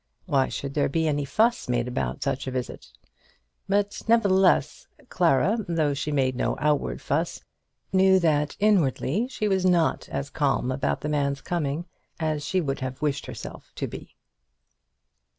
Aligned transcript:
Why 0.25 0.47
should 0.49 0.73
there 0.73 0.89
be 0.89 1.07
any 1.07 1.25
fuss 1.25 1.69
made 1.69 1.87
about 1.87 2.23
such 2.23 2.47
a 2.47 2.51
visit? 2.51 2.87
But, 3.69 4.01
nevertheless, 4.07 4.87
Clara, 5.09 5.59
though 5.69 5.93
she 5.93 6.11
made 6.11 6.35
no 6.35 6.55
outward 6.59 6.99
fuss, 7.03 7.43
knew 7.93 8.17
that 8.17 8.57
inwardly 8.59 9.27
she 9.27 9.47
was 9.47 9.63
not 9.63 10.09
as 10.09 10.31
calm 10.31 10.71
about 10.71 11.01
the 11.01 11.09
man's 11.09 11.41
coming 11.41 11.85
as 12.19 12.43
she 12.43 12.59
would 12.61 12.79
have 12.79 13.03
wished 13.03 13.27
herself 13.27 13.71
to 13.75 13.85
be. 13.85 14.15